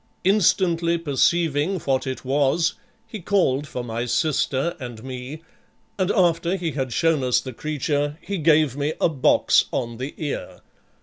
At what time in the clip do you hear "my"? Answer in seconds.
3.83-4.05